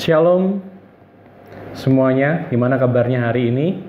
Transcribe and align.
Shalom 0.00 0.64
semuanya, 1.76 2.48
gimana 2.48 2.80
kabarnya 2.80 3.28
hari 3.28 3.52
ini? 3.52 3.84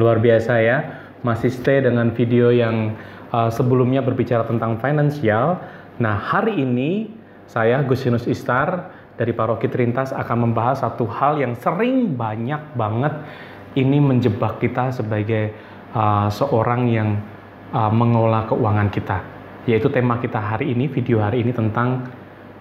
Luar 0.00 0.16
biasa 0.16 0.64
ya, 0.64 1.04
masih 1.20 1.52
stay 1.52 1.84
dengan 1.84 2.08
video 2.16 2.48
yang 2.48 2.96
uh, 3.36 3.52
sebelumnya 3.52 4.00
berbicara 4.00 4.48
tentang 4.48 4.80
finansial. 4.80 5.60
Nah, 6.00 6.16
hari 6.16 6.64
ini 6.64 7.12
saya 7.44 7.84
Gusinus 7.84 8.24
Istar 8.24 8.88
dari 9.20 9.36
Paroki 9.36 9.68
Trintas 9.68 10.08
akan 10.16 10.48
membahas 10.48 10.80
satu 10.80 11.04
hal 11.04 11.36
yang 11.36 11.52
sering 11.52 12.16
banyak 12.16 12.72
banget 12.72 13.12
ini 13.76 14.00
menjebak 14.00 14.56
kita 14.56 14.88
sebagai 14.88 15.52
uh, 15.92 16.32
seorang 16.32 16.88
yang 16.88 17.20
uh, 17.76 17.92
mengelola 17.92 18.48
keuangan 18.48 18.88
kita. 18.88 19.20
Yaitu 19.68 19.92
tema 19.92 20.16
kita 20.16 20.40
hari 20.40 20.72
ini, 20.72 20.88
video 20.88 21.20
hari 21.20 21.44
ini 21.44 21.52
tentang 21.52 22.08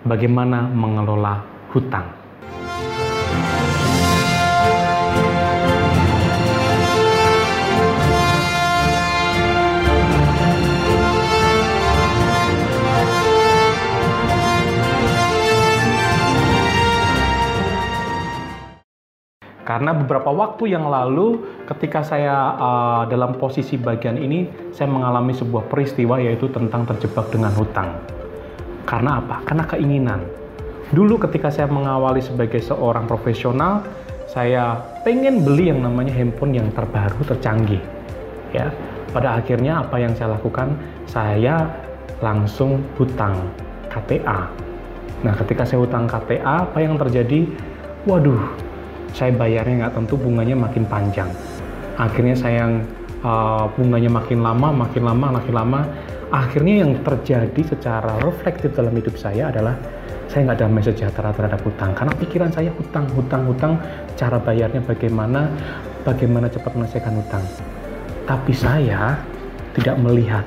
bagaimana 0.04 0.68
mengelola 0.68 1.40
hutang. 1.72 2.25
Karena 19.76 19.92
beberapa 19.92 20.32
waktu 20.32 20.72
yang 20.72 20.88
lalu 20.88 21.36
ketika 21.68 22.00
saya 22.00 22.32
uh, 22.56 23.04
dalam 23.12 23.36
posisi 23.36 23.76
bagian 23.76 24.16
ini, 24.16 24.48
saya 24.72 24.88
mengalami 24.88 25.36
sebuah 25.36 25.68
peristiwa 25.68 26.16
yaitu 26.16 26.48
tentang 26.48 26.88
terjebak 26.88 27.28
dengan 27.28 27.52
hutang. 27.60 27.92
Karena 28.88 29.20
apa? 29.20 29.44
Karena 29.44 29.68
keinginan. 29.68 30.24
Dulu 30.96 31.20
ketika 31.28 31.52
saya 31.52 31.68
mengawali 31.68 32.24
sebagai 32.24 32.64
seorang 32.64 33.04
profesional, 33.04 33.84
saya 34.32 34.80
pengen 35.04 35.44
beli 35.44 35.68
yang 35.68 35.84
namanya 35.84 36.16
handphone 36.16 36.56
yang 36.56 36.72
terbaru, 36.72 37.20
tercanggih. 37.36 37.84
Ya, 38.56 38.72
pada 39.12 39.44
akhirnya 39.44 39.84
apa 39.84 40.00
yang 40.00 40.16
saya 40.16 40.40
lakukan? 40.40 40.72
Saya 41.04 41.68
langsung 42.24 42.80
hutang 42.96 43.36
KTA. 43.92 44.48
Nah, 45.28 45.36
ketika 45.36 45.68
saya 45.68 45.84
hutang 45.84 46.08
KTA, 46.08 46.64
apa 46.64 46.80
yang 46.80 46.96
terjadi? 46.96 47.44
Waduh, 48.08 48.65
saya 49.16 49.32
bayarnya 49.32 49.88
nggak 49.88 49.96
tentu 49.96 50.20
bunganya 50.20 50.60
makin 50.60 50.84
panjang. 50.84 51.32
Akhirnya 51.96 52.36
saya 52.36 52.68
yang 52.68 52.84
uh, 53.24 53.72
bunganya 53.72 54.12
makin 54.12 54.44
lama 54.44 54.76
makin 54.76 55.04
lama 55.08 55.40
makin 55.40 55.54
lama. 55.56 55.82
Akhirnya 56.36 56.84
yang 56.84 57.00
terjadi 57.00 57.62
secara 57.64 58.20
reflektif 58.20 58.76
dalam 58.76 58.92
hidup 58.92 59.16
saya 59.16 59.56
adalah 59.56 59.80
saya 60.28 60.52
nggak 60.52 60.60
damai 60.68 60.84
sejahtera 60.84 61.32
terhadap 61.32 61.64
hutang. 61.64 61.96
Karena 61.96 62.14
pikiran 62.20 62.52
saya 62.52 62.70
hutang 62.76 63.08
hutang 63.16 63.48
hutang. 63.48 63.74
Cara 64.20 64.36
bayarnya 64.36 64.84
bagaimana 64.84 65.48
bagaimana 66.04 66.52
cepat 66.52 66.76
menyelesaikan 66.76 67.16
hutang. 67.16 67.46
Tapi 68.28 68.52
saya 68.52 69.16
tidak 69.80 69.96
melihat 70.04 70.44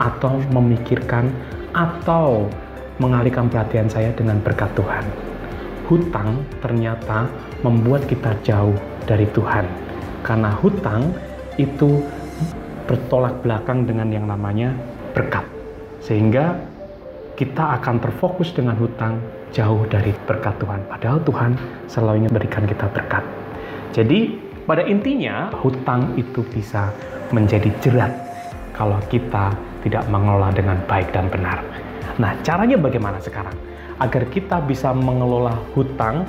atau 0.00 0.40
memikirkan 0.48 1.28
atau 1.76 2.48
mengalihkan 2.96 3.52
perhatian 3.52 3.90
saya 3.90 4.14
dengan 4.16 4.40
berkat 4.40 4.70
Tuhan 4.72 5.27
hutang 5.88 6.44
ternyata 6.60 7.26
membuat 7.64 8.04
kita 8.06 8.36
jauh 8.44 8.76
dari 9.08 9.24
Tuhan. 9.32 9.64
Karena 10.22 10.52
hutang 10.60 11.10
itu 11.56 12.04
bertolak 12.84 13.40
belakang 13.40 13.88
dengan 13.88 14.08
yang 14.12 14.28
namanya 14.28 14.76
berkat. 15.16 15.44
Sehingga 16.04 16.56
kita 17.34 17.80
akan 17.80 18.00
terfokus 18.00 18.52
dengan 18.52 18.76
hutang 18.76 19.20
jauh 19.50 19.88
dari 19.88 20.12
berkat 20.28 20.56
Tuhan. 20.60 20.80
Padahal 20.88 21.18
Tuhan 21.24 21.50
selalu 21.88 22.24
ingin 22.24 22.32
berikan 22.32 22.64
kita 22.68 22.86
berkat. 22.92 23.24
Jadi 23.96 24.36
pada 24.68 24.84
intinya 24.84 25.48
hutang 25.64 26.12
itu 26.20 26.44
bisa 26.52 26.92
menjadi 27.32 27.72
jerat 27.80 28.12
kalau 28.76 29.00
kita 29.08 29.56
tidak 29.86 30.04
mengelola 30.12 30.52
dengan 30.52 30.76
baik 30.84 31.08
dan 31.14 31.32
benar. 31.32 31.64
Nah 32.20 32.34
caranya 32.44 32.76
bagaimana 32.76 33.16
sekarang? 33.22 33.67
Agar 33.98 34.26
kita 34.30 34.62
bisa 34.62 34.94
mengelola 34.94 35.58
hutang 35.74 36.26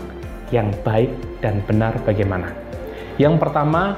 yang 0.50 0.74
baik 0.82 1.14
dan 1.42 1.62
benar 1.70 1.94
bagaimana. 2.06 2.50
Yang 3.22 3.36
pertama, 3.42 3.98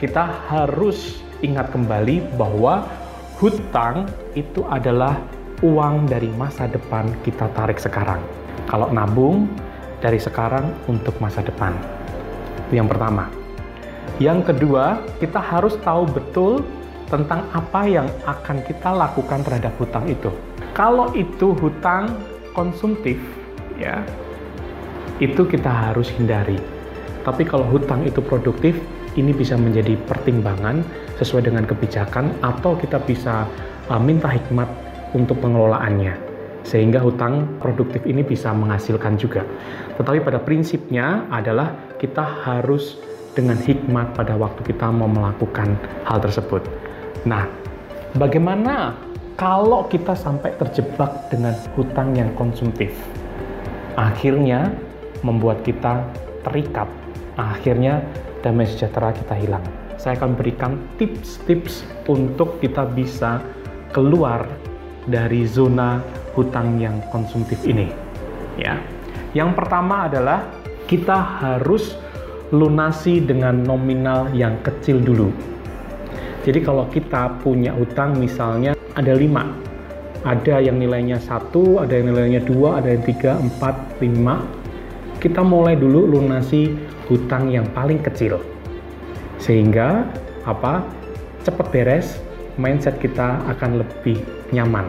kita 0.00 0.24
harus 0.48 1.20
ingat 1.44 1.68
kembali 1.72 2.38
bahwa 2.40 2.88
hutang 3.36 4.08
itu 4.32 4.64
adalah 4.72 5.20
uang 5.60 6.08
dari 6.08 6.28
masa 6.34 6.68
depan 6.68 7.08
kita 7.22 7.48
tarik 7.52 7.76
sekarang. 7.76 8.20
Kalau 8.64 8.88
nabung 8.90 9.48
dari 10.00 10.20
sekarang 10.20 10.72
untuk 10.88 11.16
masa 11.20 11.40
depan. 11.44 11.72
yang 12.72 12.88
pertama. 12.88 13.28
Yang 14.18 14.50
kedua, 14.50 14.98
kita 15.20 15.38
harus 15.38 15.76
tahu 15.84 16.08
betul 16.10 16.64
tentang 17.12 17.44
apa 17.52 17.86
yang 17.86 18.08
akan 18.24 18.64
kita 18.66 18.90
lakukan 18.90 19.44
terhadap 19.46 19.76
hutang 19.78 20.08
itu. 20.08 20.32
Kalau 20.74 21.12
itu 21.14 21.54
hutang 21.60 22.10
konsumtif 22.54 23.18
ya 23.76 24.06
itu 25.22 25.46
kita 25.46 25.70
harus 25.70 26.10
hindari. 26.10 26.58
Tapi 27.22 27.46
kalau 27.46 27.64
hutang 27.70 28.04
itu 28.04 28.20
produktif, 28.20 28.76
ini 29.14 29.30
bisa 29.30 29.54
menjadi 29.54 29.94
pertimbangan 30.10 30.82
sesuai 31.22 31.46
dengan 31.46 31.64
kebijakan 31.64 32.34
atau 32.42 32.74
kita 32.74 32.98
bisa 33.00 33.46
uh, 33.88 34.00
minta 34.02 34.26
hikmat 34.26 34.66
untuk 35.14 35.38
pengelolaannya. 35.38 36.18
Sehingga 36.64 36.98
hutang 36.98 37.60
produktif 37.60 38.02
ini 38.08 38.24
bisa 38.24 38.50
menghasilkan 38.50 39.20
juga. 39.20 39.44
Tetapi 40.00 40.24
pada 40.24 40.40
prinsipnya 40.40 41.28
adalah 41.30 41.76
kita 42.00 42.24
harus 42.24 42.98
dengan 43.36 43.58
hikmat 43.58 44.14
pada 44.16 44.34
waktu 44.34 44.64
kita 44.64 44.88
mau 44.90 45.10
melakukan 45.10 45.76
hal 46.08 46.18
tersebut. 46.22 46.64
Nah, 47.28 47.46
bagaimana 48.16 48.96
kalau 49.34 49.86
kita 49.90 50.14
sampai 50.14 50.54
terjebak 50.54 51.26
dengan 51.26 51.54
hutang 51.74 52.14
yang 52.14 52.30
konsumtif, 52.38 52.94
akhirnya 53.98 54.70
membuat 55.26 55.66
kita 55.66 56.06
terikat, 56.46 56.86
akhirnya 57.34 57.98
damai 58.46 58.68
sejahtera 58.68 59.10
kita 59.10 59.34
hilang. 59.34 59.64
Saya 59.98 60.14
akan 60.20 60.38
berikan 60.38 60.78
tips-tips 61.00 61.82
untuk 62.06 62.62
kita 62.62 62.86
bisa 62.86 63.42
keluar 63.90 64.46
dari 65.10 65.48
zona 65.48 65.98
hutang 66.38 66.78
yang 66.78 67.02
konsumtif 67.10 67.58
ini. 67.66 67.90
Ya. 68.54 68.78
Yang 69.34 69.58
pertama 69.58 70.06
adalah 70.06 70.46
kita 70.86 71.16
harus 71.42 71.98
lunasi 72.54 73.18
dengan 73.18 73.66
nominal 73.66 74.30
yang 74.30 74.60
kecil 74.62 75.02
dulu. 75.02 75.34
Jadi 76.44 76.60
kalau 76.60 76.84
kita 76.92 77.40
punya 77.40 77.72
hutang 77.72 78.20
misalnya 78.20 78.76
ada 78.92 79.16
lima. 79.16 79.48
Ada 80.24 80.60
yang 80.60 80.80
nilainya 80.80 81.20
satu 81.20 81.80
ada 81.80 82.00
yang 82.00 82.12
nilainya 82.12 82.44
dua 82.44 82.80
ada 82.84 82.92
yang 82.92 83.04
tiga 83.04 83.40
empat 83.40 84.00
lima. 84.04 84.44
Kita 85.20 85.40
mulai 85.40 85.72
dulu 85.72 86.04
lunasi 86.04 86.76
hutang 87.08 87.48
yang 87.48 87.64
paling 87.72 88.00
kecil. 88.04 88.40
Sehingga 89.40 90.04
apa 90.44 90.84
cepat 91.48 91.72
beres 91.72 92.20
mindset 92.60 93.00
kita 93.00 93.40
akan 93.56 93.80
lebih 93.80 94.20
nyaman. 94.52 94.88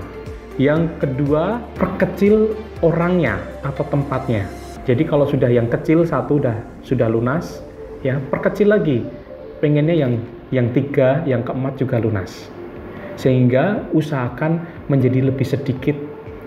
Yang 0.59 0.91
kedua 1.03 1.63
perkecil 1.75 2.55
orangnya 2.83 3.39
atau 3.63 3.83
tempatnya. 3.87 4.47
Jadi 4.83 5.07
kalau 5.07 5.27
sudah 5.27 5.47
yang 5.51 5.71
kecil 5.71 6.03
satu 6.03 6.39
udah 6.39 6.55
sudah 6.83 7.07
lunas 7.07 7.63
ya 8.03 8.19
perkecil 8.19 8.75
lagi. 8.75 9.07
Pengennya 9.63 9.95
yang 9.95 10.19
yang 10.55 10.71
tiga 10.71 11.19
yang 11.27 11.43
keempat 11.43 11.75
juga 11.75 11.99
lunas 11.99 12.47
sehingga 13.19 13.83
usahakan 13.95 14.63
menjadi 14.91 15.31
lebih 15.31 15.47
sedikit 15.47 15.95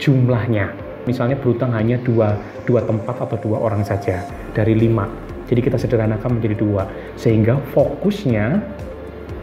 jumlahnya. 0.00 0.72
Misalnya 1.08 1.41
berutang 1.41 1.72
hanya 1.72 1.96
dua, 2.04 2.36
dua 2.68 2.84
tempat 2.84 3.16
atau 3.24 3.36
dua 3.41 3.56
orang 3.64 3.80
saja 3.80 4.20
dari 4.52 4.76
lima. 4.76 5.09
Jadi 5.48 5.65
kita 5.65 5.80
sederhanakan 5.80 6.36
menjadi 6.36 6.60
dua, 6.60 6.84
sehingga 7.16 7.56
fokusnya 7.72 8.60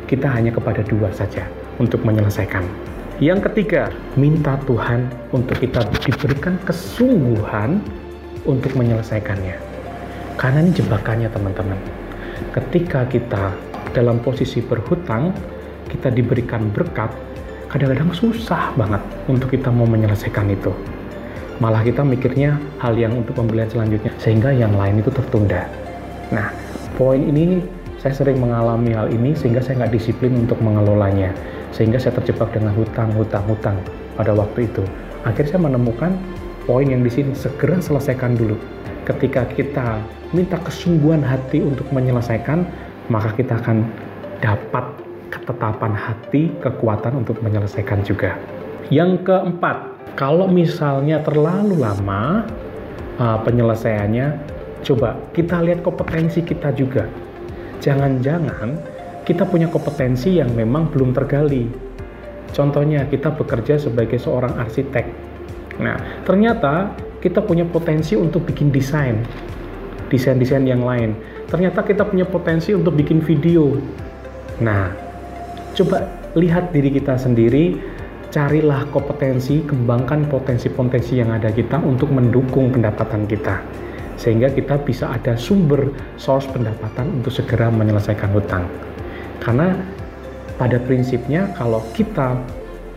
kita 0.05 0.29
hanya 0.29 0.53
kepada 0.53 0.85
dua 0.85 1.09
saja 1.09 1.49
untuk 1.81 2.05
menyelesaikan. 2.05 2.61
Yang 3.17 3.49
ketiga, 3.49 3.89
minta 4.13 4.53
Tuhan 4.69 5.09
untuk 5.33 5.57
kita 5.57 5.81
diberikan 6.05 6.61
kesungguhan 6.61 7.81
untuk 8.45 8.77
menyelesaikannya. 8.77 9.57
Karena 10.37 10.61
ini 10.61 10.71
jebakannya 10.77 11.31
teman-teman. 11.33 11.79
Ketika 12.53 13.09
kita 13.09 13.55
dalam 13.95 14.19
posisi 14.19 14.59
berhutang, 14.59 15.31
kita 15.87 16.11
diberikan 16.11 16.67
berkat, 16.75 17.07
kadang-kadang 17.71 18.11
susah 18.11 18.75
banget 18.75 18.99
untuk 19.31 19.55
kita 19.55 19.71
mau 19.71 19.87
menyelesaikan 19.87 20.51
itu. 20.51 20.75
Malah 21.63 21.87
kita 21.87 22.03
mikirnya 22.03 22.59
hal 22.83 22.99
yang 22.99 23.15
untuk 23.15 23.39
pembelian 23.39 23.71
selanjutnya, 23.71 24.11
sehingga 24.19 24.51
yang 24.51 24.75
lain 24.75 24.99
itu 24.99 25.07
tertunda. 25.07 25.63
Nah, 26.35 26.51
poin 26.99 27.23
ini 27.23 27.63
saya 28.03 28.11
sering 28.11 28.43
mengalami 28.43 28.91
hal 28.91 29.07
ini 29.07 29.31
sehingga 29.31 29.63
saya 29.63 29.87
nggak 29.87 29.95
disiplin 29.95 30.35
untuk 30.35 30.59
mengelolanya. 30.59 31.31
Sehingga 31.71 31.95
saya 31.95 32.19
terjebak 32.19 32.51
dengan 32.51 32.75
hutang, 32.75 33.09
hutang, 33.15 33.43
hutang 33.47 33.77
pada 34.19 34.35
waktu 34.35 34.67
itu. 34.67 34.83
Akhirnya 35.23 35.55
saya 35.55 35.63
menemukan 35.71 36.11
poin 36.67 36.85
yang 36.85 37.01
di 37.01 37.11
sini, 37.11 37.31
segera 37.31 37.79
selesaikan 37.79 38.35
dulu. 38.35 38.59
ketika 39.05 39.45
kita 39.53 40.01
minta 40.33 40.57
kesungguhan 40.65 41.21
hati 41.21 41.61
untuk 41.61 41.85
menyelesaikan, 41.93 42.65
maka 43.09 43.33
kita 43.37 43.61
akan 43.61 43.85
dapat 44.41 44.85
ketetapan 45.29 45.93
hati, 45.93 46.53
kekuatan 46.61 47.25
untuk 47.25 47.41
menyelesaikan 47.41 48.01
juga. 48.05 48.37
Yang 48.93 49.25
keempat, 49.25 49.77
kalau 50.13 50.45
misalnya 50.47 51.19
terlalu 51.25 51.81
lama 51.81 52.45
uh, 53.17 53.37
penyelesaiannya, 53.41 54.27
coba 54.85 55.17
kita 55.33 55.59
lihat 55.65 55.81
kompetensi 55.81 56.45
kita 56.45 56.71
juga. 56.77 57.09
Jangan-jangan 57.81 58.79
kita 59.25 59.43
punya 59.49 59.67
kompetensi 59.67 60.37
yang 60.37 60.53
memang 60.53 60.93
belum 60.93 61.11
tergali. 61.11 61.67
Contohnya, 62.53 63.03
kita 63.09 63.35
bekerja 63.35 63.75
sebagai 63.81 64.15
seorang 64.15 64.55
arsitek. 64.55 65.05
Nah, 65.81 66.23
ternyata 66.23 66.95
kita 67.19 67.43
punya 67.43 67.67
potensi 67.67 68.15
untuk 68.15 68.47
bikin 68.47 68.71
desain, 68.71 69.25
desain-desain 70.11 70.65
yang 70.65 70.83
lain. 70.83 71.15
Ternyata 71.49 71.85
kita 71.85 72.05
punya 72.05 72.25
potensi 72.25 72.73
untuk 72.73 72.97
bikin 72.97 73.21
video. 73.21 73.77
Nah, 74.61 74.91
coba 75.75 76.07
lihat 76.35 76.71
diri 76.71 76.91
kita 76.91 77.15
sendiri, 77.19 77.79
carilah 78.33 78.83
kompetensi, 78.91 79.63
kembangkan 79.63 80.27
potensi-potensi 80.27 81.19
yang 81.19 81.31
ada 81.31 81.51
kita 81.51 81.79
untuk 81.79 82.11
mendukung 82.11 82.71
pendapatan 82.71 83.23
kita. 83.27 83.63
Sehingga 84.15 84.51
kita 84.51 84.79
bisa 84.83 85.11
ada 85.11 85.35
sumber 85.35 85.91
source 86.15 86.47
pendapatan 86.47 87.19
untuk 87.19 87.35
segera 87.35 87.67
menyelesaikan 87.67 88.31
hutang. 88.31 88.63
Karena 89.43 89.75
pada 90.55 90.79
prinsipnya 90.79 91.51
kalau 91.55 91.83
kita 91.91 92.39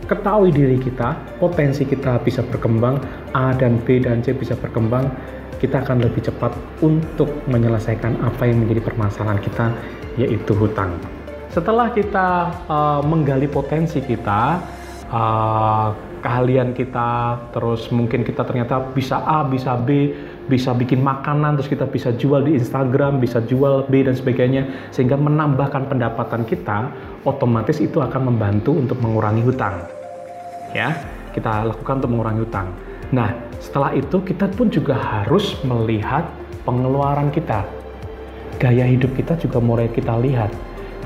ketahui 0.07 0.49
diri 0.49 0.79
kita, 0.81 1.13
potensi 1.37 1.85
kita 1.85 2.17
bisa 2.25 2.41
berkembang, 2.41 2.97
A 3.37 3.53
dan 3.53 3.77
B 3.83 4.01
dan 4.01 4.25
C 4.25 4.33
bisa 4.33 4.57
berkembang, 4.57 5.11
kita 5.57 5.81
akan 5.81 6.05
lebih 6.05 6.29
cepat 6.29 6.53
untuk 6.85 7.27
menyelesaikan 7.49 8.21
apa 8.21 8.45
yang 8.45 8.61
menjadi 8.61 8.85
permasalahan 8.85 9.41
kita, 9.41 9.73
yaitu 10.21 10.53
hutang. 10.53 10.93
Setelah 11.49 11.89
kita 11.89 12.53
uh, 12.69 13.01
menggali 13.01 13.49
potensi 13.49 13.97
kita, 14.05 14.61
uh, 15.09 15.89
keahlian 16.19 16.75
kita, 16.75 17.39
terus 17.55 17.89
mungkin 17.89 18.21
kita 18.27 18.43
ternyata 18.43 18.91
bisa 18.91 19.23
A, 19.23 19.47
bisa 19.47 19.79
B, 19.79 20.13
bisa 20.51 20.75
bikin 20.75 20.99
makanan, 20.99 21.57
terus 21.57 21.71
kita 21.71 21.87
bisa 21.87 22.11
jual 22.13 22.43
di 22.43 22.59
Instagram, 22.59 23.23
bisa 23.23 23.39
jual 23.41 23.87
B 23.87 24.03
dan 24.03 24.13
sebagainya, 24.13 24.91
sehingga 24.91 25.15
menambahkan 25.15 25.87
pendapatan 25.87 26.43
kita, 26.43 26.91
otomatis 27.23 27.79
itu 27.79 28.03
akan 28.03 28.35
membantu 28.35 28.75
untuk 28.75 28.99
mengurangi 28.99 29.41
hutang. 29.41 29.79
Ya, 30.75 30.93
kita 31.33 31.65
lakukan 31.65 32.03
untuk 32.03 32.11
mengurangi 32.13 32.41
hutang. 32.45 32.67
Nah, 33.09 33.33
setelah 33.57 33.93
itu 33.97 34.21
kita 34.21 34.49
pun 34.53 34.69
juga 34.69 34.97
harus 34.97 35.57
melihat 35.65 36.29
pengeluaran 36.63 37.33
kita. 37.33 37.65
Gaya 38.59 38.85
hidup 38.85 39.15
kita 39.15 39.39
juga 39.39 39.57
mulai 39.63 39.87
kita 39.89 40.19
lihat 40.19 40.51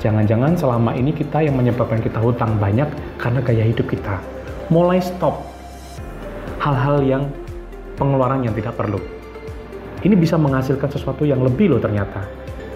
Jangan-jangan 0.04 0.52
selama 0.58 0.92
ini 0.92 1.16
kita 1.16 1.40
yang 1.40 1.56
menyebabkan 1.56 2.02
kita 2.04 2.20
hutang 2.20 2.60
banyak 2.60 2.84
karena 3.16 3.40
gaya 3.40 3.64
hidup 3.64 3.88
kita. 3.88 4.18
Mulai 4.68 4.98
stop 5.00 5.40
hal-hal 6.60 7.00
yang 7.00 7.22
pengeluaran 7.96 8.44
yang 8.44 8.52
tidak 8.52 8.74
perlu. 8.74 9.00
Ini 10.04 10.12
bisa 10.12 10.36
menghasilkan 10.36 10.92
sesuatu 10.92 11.24
yang 11.24 11.40
lebih 11.40 11.72
loh 11.72 11.80
ternyata. 11.80 12.20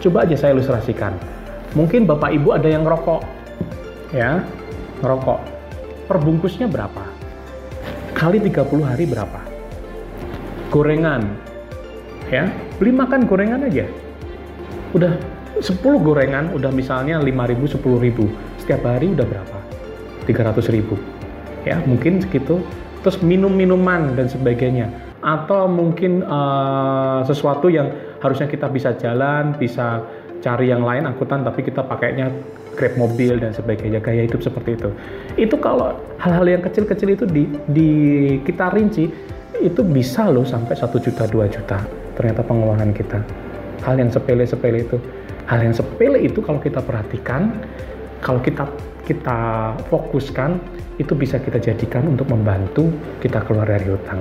Coba 0.00 0.24
aja 0.24 0.40
saya 0.40 0.56
ilustrasikan. 0.56 1.12
Mungkin 1.76 2.08
Bapak 2.08 2.32
Ibu 2.32 2.56
ada 2.56 2.68
yang 2.70 2.88
ngerokok. 2.88 3.20
Ya, 4.14 4.40
ngerokok. 5.04 5.40
Perbungkusnya 6.08 6.64
berapa? 6.64 7.17
Kali 8.18 8.42
30 8.42 8.82
hari 8.82 9.06
berapa? 9.06 9.40
Gorengan. 10.74 11.22
Ya, 12.34 12.50
beli 12.82 12.90
makan 12.90 13.30
gorengan 13.30 13.62
aja. 13.62 13.86
Udah 14.90 15.14
10 15.62 15.78
gorengan 16.02 16.54
udah 16.54 16.70
misalnya 16.70 17.18
5.000 17.18 17.78
10.000 17.78 18.62
setiap 18.62 18.82
hari 18.86 19.10
udah 19.10 19.26
berapa 19.26 19.58
300.000 20.30 21.66
ya 21.66 21.82
mungkin 21.82 22.22
segitu 22.22 22.62
terus 23.02 23.18
minum 23.22 23.50
minuman 23.50 24.14
dan 24.14 24.30
sebagainya 24.30 24.86
atau 25.18 25.66
mungkin 25.66 26.22
uh, 26.22 27.26
sesuatu 27.26 27.66
yang 27.66 27.90
harusnya 28.22 28.46
kita 28.46 28.70
bisa 28.70 28.94
jalan 28.94 29.58
bisa 29.58 30.06
cari 30.38 30.70
yang 30.70 30.86
lain 30.86 31.10
angkutan 31.10 31.42
tapi 31.42 31.66
kita 31.66 31.82
pakainya 31.82 32.30
grab 32.78 32.94
mobil 32.94 33.42
dan 33.42 33.50
sebagainya 33.50 33.98
gaya 33.98 34.22
hidup 34.22 34.38
seperti 34.38 34.78
itu. 34.78 34.90
Itu 35.34 35.58
kalau 35.58 35.98
hal-hal 36.22 36.46
yang 36.46 36.62
kecil-kecil 36.62 37.18
itu 37.18 37.24
di, 37.26 37.50
di 37.74 37.90
kita 38.46 38.70
rinci 38.70 39.10
itu 39.58 39.82
bisa 39.82 40.30
loh 40.30 40.46
sampai 40.46 40.78
satu 40.78 41.02
juta 41.02 41.26
dua 41.26 41.50
juta 41.50 41.82
ternyata 42.14 42.46
pengeluaran 42.46 42.94
kita. 42.94 43.18
Hal 43.82 43.98
yang 43.98 44.14
sepele-sepele 44.14 44.86
itu. 44.86 44.96
Hal 45.50 45.66
yang 45.66 45.74
sepele 45.74 46.22
itu 46.22 46.38
kalau 46.38 46.62
kita 46.62 46.78
perhatikan 46.78 47.50
kalau 48.22 48.38
kita 48.38 48.70
kita 49.08 49.38
fokuskan 49.88 50.60
itu 51.00 51.16
bisa 51.16 51.40
kita 51.40 51.58
jadikan 51.58 52.06
untuk 52.06 52.28
membantu 52.30 52.90
kita 53.24 53.40
keluar 53.46 53.64
dari 53.64 53.88
hutang 53.88 54.20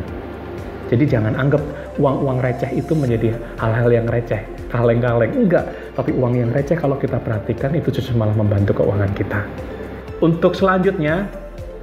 jadi 0.88 1.20
jangan 1.20 1.36
anggap 1.36 1.60
uang-uang 2.00 2.40
receh 2.40 2.72
itu 2.72 2.96
menjadi 2.96 3.36
hal-hal 3.60 3.90
yang 3.92 4.08
receh 4.08 4.40
kaleng-kaleng. 4.72 5.32
Enggak. 5.36 5.66
Tapi 5.96 6.12
uang 6.16 6.34
yang 6.36 6.50
receh 6.52 6.76
kalau 6.76 7.00
kita 7.00 7.20
perhatikan 7.20 7.76
itu 7.76 7.92
justru 7.92 8.16
malah 8.16 8.36
membantu 8.36 8.84
keuangan 8.84 9.12
kita. 9.16 9.42
Untuk 10.24 10.56
selanjutnya 10.56 11.28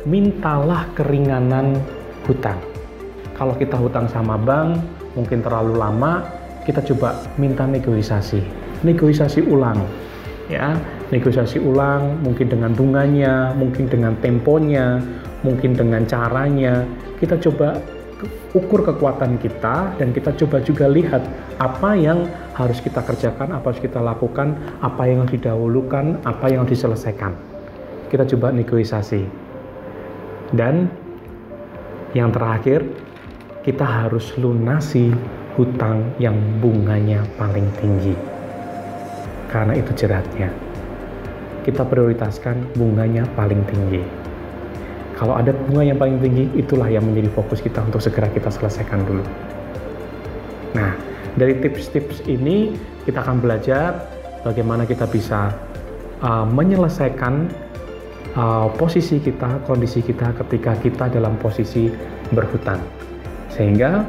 mintalah 0.05 0.89
keringanan 0.97 1.81
hutang. 2.29 2.61
Kalau 3.35 3.56
kita 3.56 3.75
hutang 3.75 4.06
sama 4.06 4.39
bank 4.39 4.79
mungkin 5.19 5.43
terlalu 5.43 5.75
lama 5.79 6.25
kita 6.65 6.81
coba 6.95 7.19
minta 7.37 7.69
negosiasi. 7.69 8.41
Negosiasi 8.85 9.45
ulang 9.45 9.81
ya. 10.49 10.77
Negosiasi 11.12 11.61
ulang 11.61 12.21
mungkin 12.25 12.49
dengan 12.49 12.73
bunganya 12.73 13.53
mungkin 13.55 13.87
dengan 13.87 14.17
temponya 14.19 15.00
mungkin 15.45 15.77
dengan 15.77 16.03
caranya. 16.09 16.85
Kita 17.21 17.39
coba 17.39 17.79
ukur 18.53 18.82
kekuatan 18.87 19.38
kita 19.38 19.94
dan 19.97 20.11
kita 20.11 20.35
coba 20.44 20.62
juga 20.62 20.87
lihat 20.91 21.23
apa 21.61 21.94
yang 21.97 22.26
harus 22.56 22.79
kita 22.81 23.03
kerjakan 23.05 23.55
apa 23.55 23.73
harus 23.73 23.82
kita 23.82 24.00
lakukan 24.03 24.56
apa 24.82 25.03
yang 25.06 25.25
harus 25.25 25.35
didahulukan 25.38 26.21
apa 26.26 26.44
yang 26.50 26.65
harus 26.65 26.79
diselesaikan 26.79 27.32
kita 28.09 28.25
coba 28.37 28.55
negosiasi 28.55 29.26
dan 30.55 30.91
yang 32.15 32.31
terakhir 32.31 32.87
kita 33.67 33.82
harus 33.82 34.35
lunasi 34.38 35.11
hutang 35.55 36.15
yang 36.19 36.37
bunganya 36.61 37.23
paling 37.38 37.67
tinggi 37.81 38.35
karena 39.54 39.78
itu 39.78 39.95
jeratnya. 39.95 40.50
Kita 41.62 41.87
prioritaskan 41.87 42.75
bunganya 42.75 43.23
paling 43.38 43.62
tinggi. 43.71 44.24
Kalau 45.14 45.38
ada 45.38 45.54
bunga 45.54 45.87
yang 45.87 45.99
paling 45.99 46.18
tinggi, 46.18 46.50
itulah 46.59 46.90
yang 46.90 47.06
menjadi 47.06 47.30
fokus 47.30 47.62
kita 47.62 47.83
untuk 47.87 48.02
segera 48.02 48.26
kita 48.35 48.50
selesaikan 48.50 49.06
dulu. 49.06 49.23
Nah, 50.75 50.99
dari 51.38 51.54
tips-tips 51.62 52.26
ini 52.26 52.75
kita 53.06 53.23
akan 53.23 53.38
belajar 53.38 54.11
bagaimana 54.42 54.83
kita 54.83 55.06
bisa 55.06 55.54
uh, 56.18 56.42
menyelesaikan 56.50 57.47
uh, 58.35 58.68
posisi 58.75 59.23
kita, 59.23 59.62
kondisi 59.71 60.02
kita 60.02 60.35
ketika 60.44 60.75
kita 60.83 61.04
dalam 61.14 61.38
posisi 61.38 61.94
berhutang. 62.35 62.83
Sehingga 63.54 64.02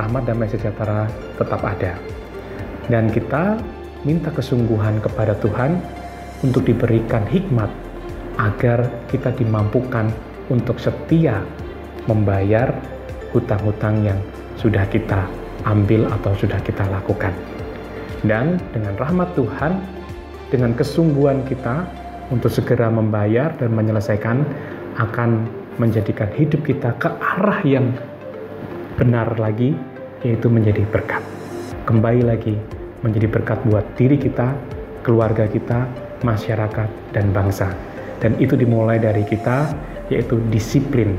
rahmat 0.00 0.24
dan 0.24 0.40
sejahtera 0.48 1.12
tetap 1.36 1.60
ada. 1.60 1.92
Dan 2.88 3.12
kita 3.12 3.60
minta 4.08 4.32
kesungguhan 4.32 5.04
kepada 5.04 5.36
Tuhan 5.44 5.76
untuk 6.40 6.64
diberikan 6.64 7.26
hikmat 7.28 7.68
agar 8.38 8.88
kita 9.10 9.34
dimampukan 9.34 10.08
untuk 10.48 10.80
setia 10.80 11.44
membayar 12.08 12.72
hutang-hutang 13.32 14.00
yang 14.04 14.18
sudah 14.56 14.84
kita 14.88 15.28
ambil 15.68 16.08
atau 16.20 16.32
sudah 16.36 16.58
kita 16.64 16.84
lakukan. 16.88 17.32
Dan 18.24 18.58
dengan 18.74 18.96
rahmat 18.98 19.36
Tuhan, 19.38 19.78
dengan 20.48 20.72
kesungguhan 20.74 21.44
kita 21.46 21.86
untuk 22.32 22.50
segera 22.50 22.90
membayar 22.90 23.54
dan 23.60 23.70
menyelesaikan 23.76 24.42
akan 24.98 25.46
menjadikan 25.78 26.26
hidup 26.34 26.66
kita 26.66 26.90
ke 26.98 27.06
arah 27.06 27.60
yang 27.62 27.94
benar 28.98 29.38
lagi, 29.38 29.78
yaitu 30.26 30.50
menjadi 30.50 30.82
berkat. 30.90 31.22
Kembali 31.86 32.26
lagi 32.26 32.58
menjadi 33.06 33.30
berkat 33.30 33.62
buat 33.70 33.86
diri 33.94 34.18
kita, 34.18 34.58
keluarga 35.06 35.46
kita, 35.46 35.86
masyarakat, 36.26 36.90
dan 37.14 37.30
bangsa. 37.30 37.70
Dan 38.18 38.34
itu 38.42 38.58
dimulai 38.58 38.98
dari 38.98 39.22
kita, 39.22 39.70
yaitu 40.08 40.40
disiplin 40.52 41.16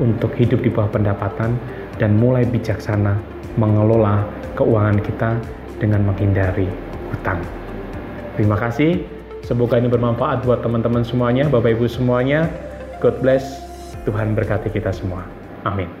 untuk 0.00 0.32
hidup 0.38 0.64
di 0.64 0.70
bawah 0.72 0.90
pendapatan 0.90 1.54
dan 2.00 2.16
mulai 2.16 2.48
bijaksana 2.48 3.18
mengelola 3.60 4.24
keuangan 4.56 4.98
kita 5.02 5.30
dengan 5.82 6.06
menghindari 6.08 6.66
hutang. 7.12 7.42
Terima 8.38 8.56
kasih. 8.56 9.04
Semoga 9.44 9.76
ini 9.76 9.90
bermanfaat 9.90 10.46
buat 10.46 10.62
teman-teman 10.62 11.02
semuanya, 11.02 11.50
Bapak 11.50 11.76
Ibu 11.76 11.90
semuanya. 11.90 12.46
God 13.02 13.18
bless. 13.20 13.66
Tuhan 14.08 14.32
berkati 14.32 14.72
kita 14.72 14.94
semua. 14.96 15.26
Amin. 15.68 15.99